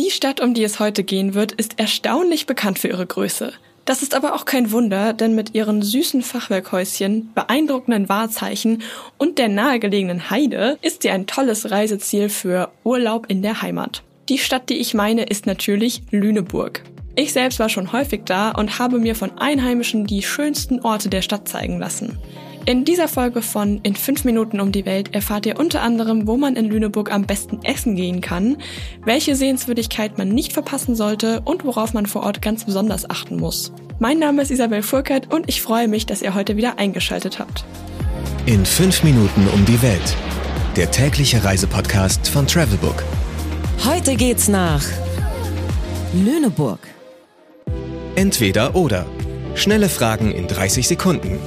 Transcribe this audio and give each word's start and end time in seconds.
Die 0.00 0.10
Stadt, 0.10 0.40
um 0.40 0.54
die 0.54 0.64
es 0.64 0.80
heute 0.80 1.04
gehen 1.04 1.34
wird, 1.34 1.52
ist 1.52 1.78
erstaunlich 1.78 2.46
bekannt 2.46 2.80
für 2.80 2.88
ihre 2.88 3.06
Größe. 3.06 3.52
Das 3.84 4.02
ist 4.02 4.14
aber 4.14 4.34
auch 4.34 4.44
kein 4.44 4.72
Wunder, 4.72 5.12
denn 5.12 5.36
mit 5.36 5.54
ihren 5.54 5.82
süßen 5.82 6.22
Fachwerkhäuschen, 6.22 7.32
beeindruckenden 7.34 8.08
Wahrzeichen 8.08 8.82
und 9.18 9.38
der 9.38 9.48
nahegelegenen 9.48 10.30
Heide 10.30 10.78
ist 10.82 11.02
sie 11.02 11.10
ein 11.10 11.26
tolles 11.26 11.70
Reiseziel 11.70 12.28
für 12.28 12.72
Urlaub 12.82 13.26
in 13.28 13.42
der 13.42 13.62
Heimat. 13.62 14.02
Die 14.28 14.38
Stadt, 14.38 14.68
die 14.68 14.78
ich 14.78 14.94
meine, 14.94 15.24
ist 15.24 15.46
natürlich 15.46 16.02
Lüneburg. 16.10 16.82
Ich 17.14 17.32
selbst 17.32 17.60
war 17.60 17.68
schon 17.68 17.92
häufig 17.92 18.22
da 18.24 18.50
und 18.50 18.80
habe 18.80 18.98
mir 18.98 19.14
von 19.14 19.38
Einheimischen 19.38 20.06
die 20.06 20.22
schönsten 20.22 20.80
Orte 20.80 21.08
der 21.08 21.22
Stadt 21.22 21.46
zeigen 21.46 21.78
lassen. 21.78 22.18
In 22.66 22.86
dieser 22.86 23.08
Folge 23.08 23.42
von 23.42 23.80
In 23.82 23.94
5 23.94 24.24
Minuten 24.24 24.58
um 24.58 24.72
die 24.72 24.86
Welt 24.86 25.14
erfahrt 25.14 25.44
ihr 25.44 25.58
unter 25.58 25.82
anderem, 25.82 26.26
wo 26.26 26.38
man 26.38 26.56
in 26.56 26.64
Lüneburg 26.64 27.12
am 27.12 27.26
besten 27.26 27.62
essen 27.62 27.94
gehen 27.94 28.22
kann, 28.22 28.56
welche 29.04 29.36
Sehenswürdigkeit 29.36 30.16
man 30.16 30.30
nicht 30.30 30.54
verpassen 30.54 30.94
sollte 30.94 31.42
und 31.44 31.66
worauf 31.66 31.92
man 31.92 32.06
vor 32.06 32.22
Ort 32.22 32.40
ganz 32.40 32.64
besonders 32.64 33.08
achten 33.10 33.36
muss. 33.36 33.70
Mein 33.98 34.18
Name 34.18 34.40
ist 34.40 34.50
Isabel 34.50 34.82
Furkert 34.82 35.30
und 35.30 35.46
ich 35.46 35.60
freue 35.60 35.88
mich, 35.88 36.06
dass 36.06 36.22
ihr 36.22 36.34
heute 36.34 36.56
wieder 36.56 36.78
eingeschaltet 36.78 37.38
habt. 37.38 37.66
In 38.46 38.64
5 38.64 39.04
Minuten 39.04 39.46
um 39.52 39.66
die 39.66 39.82
Welt. 39.82 40.16
Der 40.74 40.90
tägliche 40.90 41.44
Reisepodcast 41.44 42.26
von 42.28 42.46
Travelbook. 42.46 43.04
Heute 43.84 44.16
geht's 44.16 44.48
nach 44.48 44.82
Lüneburg. 46.14 46.80
Entweder 48.14 48.74
oder. 48.74 49.04
Schnelle 49.54 49.90
Fragen 49.90 50.32
in 50.32 50.48
30 50.48 50.88
Sekunden. 50.88 51.38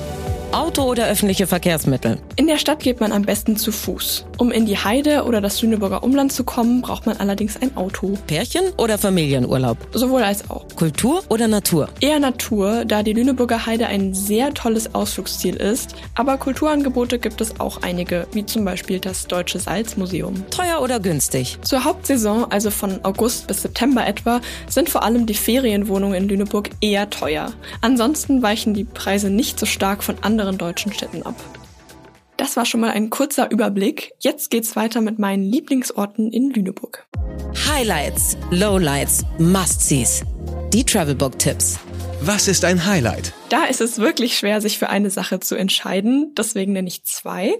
Auto 0.53 0.83
oder 0.83 1.07
öffentliche 1.07 1.45
Verkehrsmittel? 1.45 2.19
In 2.37 2.47
der 2.47 2.57
Stadt 2.57 2.79
geht 2.79 3.01
man 3.01 3.11
am 3.11 3.23
besten 3.23 3.57
zu 3.57 3.73
Fuß. 3.73 4.25
Um 4.37 4.51
in 4.51 4.65
die 4.65 4.77
Heide 4.77 5.25
oder 5.25 5.41
das 5.41 5.61
Lüneburger 5.61 6.03
Umland 6.03 6.31
zu 6.31 6.45
kommen, 6.45 6.81
braucht 6.81 7.05
man 7.05 7.17
allerdings 7.17 7.61
ein 7.61 7.75
Auto. 7.75 8.17
Pärchen 8.27 8.63
oder 8.77 8.97
Familienurlaub? 8.97 9.77
Sowohl 9.91 10.23
als 10.23 10.49
auch. 10.49 10.65
Kultur 10.75 11.21
oder 11.27 11.49
Natur? 11.49 11.89
Eher 11.99 12.19
Natur, 12.19 12.85
da 12.85 13.03
die 13.03 13.11
Lüneburger 13.11 13.65
Heide 13.65 13.87
ein 13.87 14.13
sehr 14.13 14.53
tolles 14.53 14.95
Ausflugsziel 14.95 15.57
ist. 15.57 15.95
Aber 16.15 16.37
Kulturangebote 16.37 17.19
gibt 17.19 17.41
es 17.41 17.59
auch 17.59 17.81
einige, 17.81 18.25
wie 18.31 18.45
zum 18.45 18.63
Beispiel 18.63 18.99
das 18.99 19.27
Deutsche 19.27 19.59
Salzmuseum. 19.59 20.49
Teuer 20.49 20.81
oder 20.81 21.01
günstig? 21.01 21.57
Zur 21.61 21.83
Hauptsaison, 21.83 22.49
also 22.49 22.71
von 22.71 23.03
August 23.03 23.47
bis 23.47 23.63
September 23.63 24.07
etwa, 24.07 24.39
sind 24.69 24.87
vor 24.89 25.03
allem 25.03 25.25
die 25.25 25.33
Ferienwohnungen 25.33 26.23
in 26.23 26.29
Lüneburg 26.29 26.69
eher 26.79 27.09
teuer. 27.09 27.51
Ansonsten 27.81 28.41
weichen 28.41 28.73
die 28.73 28.85
Preise 28.85 29.29
nicht 29.29 29.59
so 29.59 29.65
stark 29.65 30.03
von 30.03 30.15
anderen 30.21 30.36
deutschen 30.37 30.93
Städten 30.93 31.23
ab. 31.23 31.35
Das 32.37 32.55
war 32.55 32.65
schon 32.65 32.81
mal 32.81 32.91
ein 32.91 33.09
kurzer 33.09 33.49
Überblick. 33.49 34.13
Jetzt 34.19 34.51
geht's 34.51 34.75
weiter 34.75 35.01
mit 35.01 35.17
meinen 35.17 35.43
Lieblingsorten 35.43 36.31
in 36.31 36.51
Lüneburg. 36.51 37.07
Highlights, 37.67 38.37
Lowlights, 38.51 39.25
Must-Sees. 39.39 40.23
Die 40.71 40.83
Travelbook-Tipps. 40.83 41.79
Was 42.21 42.47
ist 42.47 42.63
ein 42.63 42.85
Highlight? 42.85 43.33
Da 43.49 43.63
ist 43.63 43.79
es 43.79 43.99
wirklich 43.99 44.37
schwer, 44.37 44.59
sich 44.59 44.77
für 44.77 44.89
eine 44.89 45.09
Sache 45.09 45.39
zu 45.39 45.55
entscheiden. 45.55 46.33
Deswegen 46.35 46.73
nenne 46.73 46.89
ich 46.89 47.05
zwei. 47.05 47.53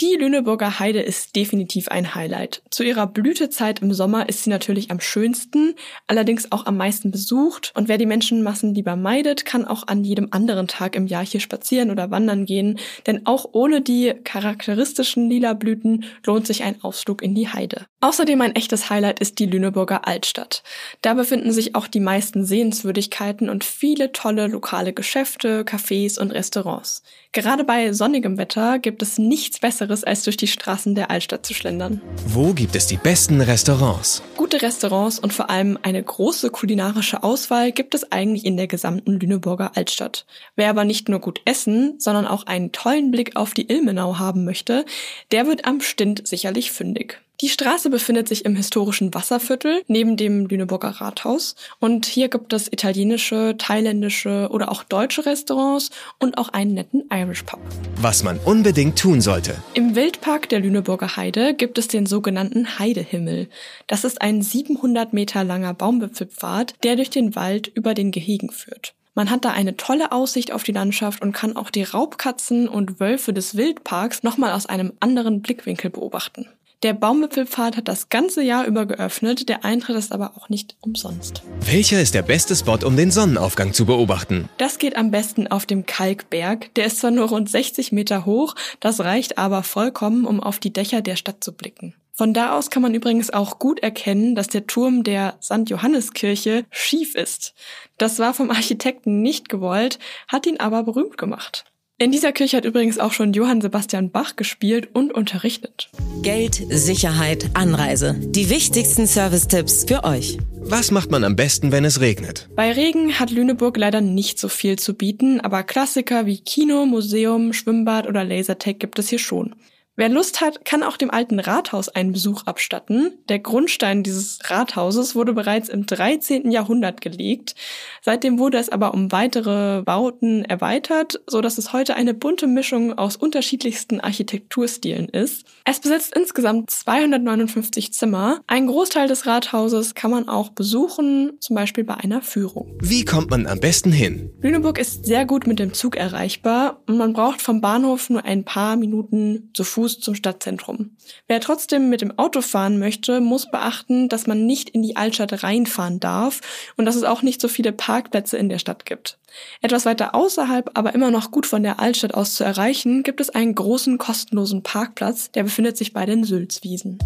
Die 0.00 0.14
Lüneburger 0.14 0.78
Heide 0.78 1.00
ist 1.00 1.34
definitiv 1.34 1.88
ein 1.88 2.14
Highlight. 2.14 2.62
Zu 2.70 2.84
ihrer 2.84 3.08
Blütezeit 3.08 3.82
im 3.82 3.92
Sommer 3.92 4.28
ist 4.28 4.44
sie 4.44 4.50
natürlich 4.50 4.92
am 4.92 5.00
schönsten, 5.00 5.74
allerdings 6.06 6.52
auch 6.52 6.66
am 6.66 6.76
meisten 6.76 7.10
besucht. 7.10 7.72
Und 7.74 7.88
wer 7.88 7.98
die 7.98 8.06
Menschenmassen 8.06 8.76
lieber 8.76 8.94
meidet, 8.94 9.44
kann 9.44 9.64
auch 9.64 9.88
an 9.88 10.04
jedem 10.04 10.28
anderen 10.30 10.68
Tag 10.68 10.94
im 10.94 11.08
Jahr 11.08 11.26
hier 11.26 11.40
spazieren 11.40 11.90
oder 11.90 12.12
wandern 12.12 12.46
gehen. 12.46 12.78
Denn 13.08 13.26
auch 13.26 13.44
ohne 13.50 13.80
die 13.80 14.14
charakteristischen 14.22 15.28
lila 15.28 15.54
Blüten 15.54 16.04
lohnt 16.24 16.46
sich 16.46 16.62
ein 16.62 16.80
Ausflug 16.84 17.20
in 17.20 17.34
die 17.34 17.48
Heide. 17.48 17.86
Außerdem 18.00 18.40
ein 18.40 18.54
echtes 18.54 18.90
Highlight 18.90 19.18
ist 19.18 19.40
die 19.40 19.46
Lüneburger 19.46 20.06
Altstadt. 20.06 20.62
Da 21.02 21.14
befinden 21.14 21.50
sich 21.50 21.74
auch 21.74 21.88
die 21.88 21.98
meisten 21.98 22.44
Sehenswürdigkeiten 22.44 23.48
und 23.48 23.64
viele 23.64 24.12
tolle 24.12 24.46
lokale 24.46 24.92
Geschäfte, 25.08 25.64
Cafés 25.64 26.18
und 26.18 26.32
Restaurants. 26.32 27.02
Gerade 27.32 27.64
bei 27.64 27.94
sonnigem 27.94 28.36
Wetter 28.36 28.78
gibt 28.78 29.00
es 29.00 29.16
nichts 29.16 29.58
Besseres, 29.58 30.04
als 30.04 30.22
durch 30.24 30.36
die 30.36 30.46
Straßen 30.46 30.94
der 30.94 31.10
Altstadt 31.10 31.46
zu 31.46 31.54
schlendern. 31.54 32.02
Wo 32.26 32.52
gibt 32.52 32.76
es 32.76 32.88
die 32.88 32.98
besten 32.98 33.40
Restaurants? 33.40 34.22
Gute 34.36 34.60
Restaurants 34.60 35.18
und 35.18 35.32
vor 35.32 35.48
allem 35.48 35.78
eine 35.80 36.02
große 36.02 36.50
kulinarische 36.50 37.22
Auswahl 37.22 37.72
gibt 37.72 37.94
es 37.94 38.12
eigentlich 38.12 38.44
in 38.44 38.58
der 38.58 38.66
gesamten 38.66 39.18
Lüneburger 39.18 39.78
Altstadt. 39.78 40.26
Wer 40.56 40.68
aber 40.68 40.84
nicht 40.84 41.08
nur 41.08 41.20
gut 41.20 41.40
essen, 41.46 41.94
sondern 41.98 42.26
auch 42.26 42.42
einen 42.42 42.72
tollen 42.72 43.10
Blick 43.10 43.34
auf 43.34 43.54
die 43.54 43.70
Ilmenau 43.70 44.18
haben 44.18 44.44
möchte, 44.44 44.84
der 45.32 45.46
wird 45.46 45.64
am 45.64 45.80
Stint 45.80 46.28
sicherlich 46.28 46.70
fündig. 46.70 47.18
Die 47.40 47.48
Straße 47.48 47.88
befindet 47.88 48.26
sich 48.26 48.44
im 48.44 48.56
historischen 48.56 49.14
Wasserviertel 49.14 49.84
neben 49.86 50.16
dem 50.16 50.46
Lüneburger 50.46 50.88
Rathaus 50.88 51.54
und 51.78 52.04
hier 52.04 52.26
gibt 52.26 52.52
es 52.52 52.66
italienische, 52.66 53.54
thailändische 53.56 54.48
oder 54.50 54.72
auch 54.72 54.82
deutsche 54.82 55.24
Restaurants 55.24 55.90
und 56.18 56.36
auch 56.36 56.48
einen 56.48 56.74
netten 56.74 57.04
Irish 57.12 57.44
Pub. 57.44 57.60
Was 58.00 58.24
man 58.24 58.40
unbedingt 58.40 58.98
tun 58.98 59.20
sollte. 59.20 59.54
Im 59.74 59.94
Wildpark 59.94 60.48
der 60.48 60.58
Lüneburger 60.58 61.14
Heide 61.14 61.54
gibt 61.54 61.78
es 61.78 61.86
den 61.86 62.06
sogenannten 62.06 62.80
Heidehimmel. 62.80 63.48
Das 63.86 64.02
ist 64.02 64.20
ein 64.20 64.42
700 64.42 65.12
Meter 65.12 65.44
langer 65.44 65.74
Baumwipfelpfad, 65.74 66.74
der 66.82 66.96
durch 66.96 67.10
den 67.10 67.36
Wald 67.36 67.68
über 67.68 67.94
den 67.94 68.10
Gehegen 68.10 68.50
führt. 68.50 68.94
Man 69.14 69.30
hat 69.30 69.44
da 69.44 69.50
eine 69.52 69.76
tolle 69.76 70.10
Aussicht 70.10 70.50
auf 70.50 70.64
die 70.64 70.72
Landschaft 70.72 71.22
und 71.22 71.34
kann 71.34 71.54
auch 71.56 71.70
die 71.70 71.84
Raubkatzen 71.84 72.68
und 72.68 72.98
Wölfe 72.98 73.32
des 73.32 73.56
Wildparks 73.56 74.24
nochmal 74.24 74.50
aus 74.50 74.66
einem 74.66 74.92
anderen 74.98 75.40
Blickwinkel 75.40 75.90
beobachten. 75.90 76.48
Der 76.84 76.92
Baumwipfelpfad 76.92 77.76
hat 77.76 77.88
das 77.88 78.08
ganze 78.08 78.40
Jahr 78.40 78.64
über 78.64 78.86
geöffnet, 78.86 79.48
der 79.48 79.64
Eintritt 79.64 79.96
ist 79.96 80.12
aber 80.12 80.36
auch 80.36 80.48
nicht 80.48 80.76
umsonst. 80.80 81.42
Welcher 81.62 82.00
ist 82.00 82.14
der 82.14 82.22
beste 82.22 82.54
Spot, 82.54 82.78
um 82.86 82.96
den 82.96 83.10
Sonnenaufgang 83.10 83.72
zu 83.72 83.84
beobachten? 83.84 84.48
Das 84.58 84.78
geht 84.78 84.94
am 84.96 85.10
besten 85.10 85.48
auf 85.48 85.66
dem 85.66 85.86
Kalkberg. 85.86 86.72
Der 86.76 86.86
ist 86.86 87.00
zwar 87.00 87.10
nur 87.10 87.30
rund 87.30 87.50
60 87.50 87.90
Meter 87.90 88.26
hoch, 88.26 88.54
das 88.78 89.00
reicht 89.00 89.38
aber 89.38 89.64
vollkommen, 89.64 90.24
um 90.24 90.38
auf 90.38 90.60
die 90.60 90.72
Dächer 90.72 91.02
der 91.02 91.16
Stadt 91.16 91.42
zu 91.42 91.52
blicken. 91.52 91.94
Von 92.12 92.32
da 92.32 92.56
aus 92.56 92.70
kann 92.70 92.82
man 92.82 92.94
übrigens 92.94 93.30
auch 93.30 93.58
gut 93.58 93.80
erkennen, 93.80 94.36
dass 94.36 94.46
der 94.46 94.68
Turm 94.68 95.02
der 95.02 95.36
St. 95.42 95.68
Johanneskirche 95.68 96.64
schief 96.70 97.16
ist. 97.16 97.54
Das 97.96 98.20
war 98.20 98.34
vom 98.34 98.50
Architekten 98.50 99.20
nicht 99.20 99.48
gewollt, 99.48 99.98
hat 100.28 100.46
ihn 100.46 100.60
aber 100.60 100.84
berühmt 100.84 101.18
gemacht. 101.18 101.64
In 102.00 102.12
dieser 102.12 102.30
Kirche 102.30 102.58
hat 102.58 102.64
übrigens 102.64 103.00
auch 103.00 103.12
schon 103.12 103.32
Johann 103.32 103.60
Sebastian 103.60 104.12
Bach 104.12 104.36
gespielt 104.36 104.88
und 104.92 105.12
unterrichtet. 105.12 105.90
Geld, 106.22 106.62
Sicherheit, 106.68 107.50
Anreise. 107.54 108.14
Die 108.20 108.50
wichtigsten 108.50 109.08
Service-Tipps 109.08 109.82
für 109.82 110.04
euch. 110.04 110.38
Was 110.60 110.92
macht 110.92 111.10
man 111.10 111.24
am 111.24 111.34
besten, 111.34 111.72
wenn 111.72 111.84
es 111.84 112.00
regnet? 112.00 112.48
Bei 112.54 112.70
Regen 112.70 113.18
hat 113.18 113.32
Lüneburg 113.32 113.76
leider 113.76 114.00
nicht 114.00 114.38
so 114.38 114.46
viel 114.46 114.78
zu 114.78 114.94
bieten, 114.94 115.40
aber 115.40 115.64
Klassiker 115.64 116.24
wie 116.24 116.38
Kino, 116.38 116.86
Museum, 116.86 117.52
Schwimmbad 117.52 118.06
oder 118.06 118.22
Lasertag 118.22 118.78
gibt 118.78 119.00
es 119.00 119.08
hier 119.08 119.18
schon. 119.18 119.56
Wer 119.98 120.08
Lust 120.08 120.40
hat, 120.40 120.64
kann 120.64 120.84
auch 120.84 120.96
dem 120.96 121.10
alten 121.10 121.40
Rathaus 121.40 121.88
einen 121.88 122.12
Besuch 122.12 122.44
abstatten. 122.46 123.18
Der 123.28 123.40
Grundstein 123.40 124.04
dieses 124.04 124.38
Rathauses 124.44 125.16
wurde 125.16 125.32
bereits 125.32 125.68
im 125.68 125.86
13. 125.86 126.52
Jahrhundert 126.52 127.00
gelegt. 127.00 127.56
Seitdem 128.02 128.38
wurde 128.38 128.58
es 128.58 128.68
aber 128.68 128.94
um 128.94 129.10
weitere 129.10 129.82
Bauten 129.82 130.44
erweitert, 130.44 131.20
so 131.26 131.40
dass 131.40 131.58
es 131.58 131.72
heute 131.72 131.96
eine 131.96 132.14
bunte 132.14 132.46
Mischung 132.46 132.96
aus 132.96 133.16
unterschiedlichsten 133.16 133.98
Architekturstilen 133.98 135.08
ist. 135.08 135.44
Es 135.64 135.80
besitzt 135.80 136.14
insgesamt 136.14 136.70
259 136.70 137.92
Zimmer. 137.92 138.40
Ein 138.46 138.68
Großteil 138.68 139.08
des 139.08 139.26
Rathauses 139.26 139.96
kann 139.96 140.12
man 140.12 140.28
auch 140.28 140.50
besuchen, 140.50 141.32
zum 141.40 141.56
Beispiel 141.56 141.82
bei 141.82 141.94
einer 141.94 142.22
Führung. 142.22 142.78
Wie 142.80 143.04
kommt 143.04 143.30
man 143.30 143.48
am 143.48 143.58
besten 143.58 143.90
hin? 143.90 144.30
Lüneburg 144.40 144.78
ist 144.78 145.06
sehr 145.06 145.26
gut 145.26 145.48
mit 145.48 145.58
dem 145.58 145.74
Zug 145.74 145.96
erreichbar 145.96 146.84
und 146.86 146.98
man 146.98 147.14
braucht 147.14 147.42
vom 147.42 147.60
Bahnhof 147.60 148.10
nur 148.10 148.24
ein 148.24 148.44
paar 148.44 148.76
Minuten 148.76 149.50
zu 149.54 149.64
Fuß 149.64 149.87
Fuß 149.88 150.00
zum 150.00 150.14
Stadtzentrum. 150.14 150.90
Wer 151.26 151.40
trotzdem 151.40 151.88
mit 151.88 152.02
dem 152.02 152.18
Auto 152.18 152.42
fahren 152.42 152.78
möchte, 152.78 153.20
muss 153.20 153.50
beachten, 153.50 154.08
dass 154.08 154.26
man 154.26 154.44
nicht 154.44 154.68
in 154.68 154.82
die 154.82 154.96
Altstadt 154.96 155.42
reinfahren 155.42 155.98
darf 155.98 156.40
und 156.76 156.84
dass 156.84 156.94
es 156.94 157.04
auch 157.04 157.22
nicht 157.22 157.40
so 157.40 157.48
viele 157.48 157.72
Parkplätze 157.72 158.36
in 158.36 158.50
der 158.50 158.58
Stadt 158.58 158.84
gibt. 158.84 159.18
Etwas 159.62 159.86
weiter 159.86 160.14
außerhalb, 160.14 160.70
aber 160.74 160.94
immer 160.94 161.10
noch 161.10 161.30
gut 161.30 161.46
von 161.46 161.62
der 161.62 161.80
Altstadt 161.80 162.12
aus 162.12 162.34
zu 162.34 162.44
erreichen, 162.44 163.02
gibt 163.02 163.20
es 163.20 163.30
einen 163.30 163.54
großen 163.54 163.96
kostenlosen 163.96 164.62
Parkplatz, 164.62 165.30
der 165.30 165.44
befindet 165.44 165.78
sich 165.78 165.94
bei 165.94 166.04
den 166.04 166.24
Sülzwiesen. 166.24 166.98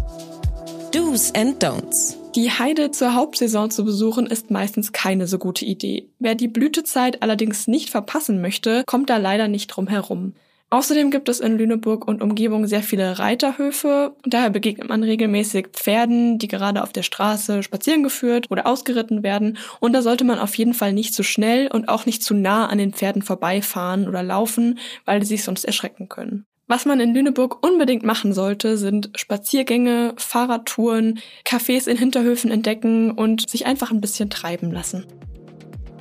Do's 0.91 1.33
and 1.33 1.63
Don'ts. 1.63 2.17
Die 2.35 2.51
Heide 2.51 2.91
zur 2.91 3.15
Hauptsaison 3.15 3.71
zu 3.71 3.85
besuchen 3.85 4.27
ist 4.27 4.51
meistens 4.51 4.91
keine 4.91 5.27
so 5.27 5.37
gute 5.37 5.65
Idee. 5.65 6.09
Wer 6.19 6.35
die 6.35 6.47
Blütezeit 6.47 7.21
allerdings 7.21 7.67
nicht 7.67 7.89
verpassen 7.89 8.41
möchte, 8.41 8.83
kommt 8.85 9.09
da 9.09 9.17
leider 9.17 9.47
nicht 9.47 9.67
drum 9.67 9.87
herum. 9.87 10.33
Außerdem 10.73 11.11
gibt 11.11 11.29
es 11.29 11.39
in 11.39 11.59
Lüneburg 11.59 12.07
und 12.07 12.23
Umgebung 12.23 12.65
sehr 12.65 12.81
viele 12.81 13.19
Reiterhöfe. 13.19 14.15
Daher 14.25 14.49
begegnet 14.49 14.89
man 14.89 15.03
regelmäßig 15.03 15.67
Pferden, 15.67 16.39
die 16.39 16.47
gerade 16.47 16.81
auf 16.81 16.91
der 16.91 17.03
Straße 17.03 17.61
spazieren 17.61 18.01
geführt 18.01 18.49
oder 18.49 18.65
ausgeritten 18.65 19.21
werden. 19.21 19.59
Und 19.79 19.93
da 19.93 20.01
sollte 20.01 20.23
man 20.23 20.39
auf 20.39 20.55
jeden 20.55 20.73
Fall 20.73 20.91
nicht 20.91 21.13
zu 21.13 21.21
schnell 21.21 21.67
und 21.67 21.89
auch 21.89 22.07
nicht 22.07 22.23
zu 22.23 22.33
nah 22.33 22.65
an 22.65 22.79
den 22.79 22.91
Pferden 22.91 23.21
vorbeifahren 23.21 24.07
oder 24.07 24.23
laufen, 24.23 24.79
weil 25.05 25.21
sie 25.21 25.35
sich 25.35 25.43
sonst 25.43 25.63
erschrecken 25.63 26.09
können. 26.09 26.47
Was 26.65 26.85
man 26.85 26.99
in 26.99 27.13
Lüneburg 27.13 27.63
unbedingt 27.63 28.01
machen 28.01 28.33
sollte, 28.33 28.75
sind 28.75 29.11
Spaziergänge, 29.15 30.15
Fahrradtouren, 30.17 31.19
Cafés 31.45 31.87
in 31.87 31.97
Hinterhöfen 31.97 32.49
entdecken 32.49 33.11
und 33.11 33.47
sich 33.47 33.67
einfach 33.67 33.91
ein 33.91 34.01
bisschen 34.01 34.31
treiben 34.31 34.71
lassen. 34.71 35.05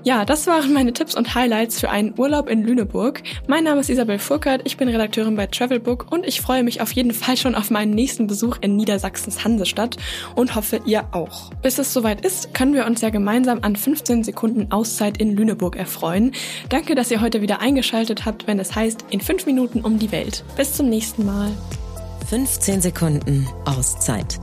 Ja, 0.04 0.24
das 0.24 0.48
waren 0.48 0.72
meine 0.72 0.92
Tipps 0.92 1.14
und 1.14 1.36
Highlights 1.36 1.78
für 1.78 1.88
einen 1.88 2.18
Urlaub 2.18 2.48
in 2.48 2.64
Lüneburg. 2.64 3.22
Mein 3.46 3.62
Name 3.62 3.80
ist 3.80 3.88
Isabel 3.88 4.18
Furkert, 4.18 4.62
ich 4.64 4.76
bin 4.76 4.88
Redakteurin 4.88 5.36
bei 5.36 5.46
Travelbook 5.46 6.10
und 6.10 6.26
ich 6.26 6.40
freue 6.40 6.64
mich 6.64 6.80
auf 6.80 6.90
jeden 6.90 7.12
Fall 7.12 7.36
schon 7.36 7.54
auf 7.54 7.70
meinen 7.70 7.92
nächsten 7.92 8.26
Besuch 8.26 8.56
in 8.62 8.74
Niedersachsens 8.74 9.44
Hansestadt 9.44 9.96
und 10.34 10.56
hoffe, 10.56 10.80
ihr 10.86 11.04
auch. 11.12 11.52
Bis 11.62 11.78
es 11.78 11.92
soweit 11.92 12.26
ist, 12.26 12.52
können 12.52 12.74
wir 12.74 12.84
uns 12.86 13.00
ja 13.00 13.10
gemeinsam 13.10 13.60
an 13.62 13.76
15 13.76 14.24
Sekunden 14.24 14.72
Auszeit 14.72 15.18
in 15.18 15.36
Lüneburg 15.36 15.76
erfreuen. 15.76 16.32
Danke, 16.68 16.96
dass 16.96 17.12
ihr 17.12 17.20
heute 17.20 17.40
wieder 17.40 17.60
eingeschaltet 17.60 18.26
habt, 18.26 18.48
wenn 18.48 18.58
es 18.58 18.74
heißt, 18.74 19.04
in 19.10 19.20
5 19.20 19.46
Minuten 19.46 19.82
um 19.82 20.00
die 20.00 20.10
Welt. 20.10 20.42
Bis 20.56 20.74
zum 20.74 20.88
nächsten 20.88 21.24
Mal. 21.24 21.52
15 22.28 22.80
Sekunden 22.80 23.46
Auszeit 23.66 24.40